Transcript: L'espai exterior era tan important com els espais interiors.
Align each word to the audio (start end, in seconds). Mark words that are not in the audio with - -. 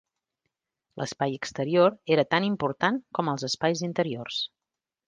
L'espai 1.01 1.35
exterior 1.41 1.95
era 2.17 2.27
tan 2.33 2.49
important 2.51 2.99
com 3.21 3.31
els 3.37 3.49
espais 3.51 3.89
interiors. 3.91 4.43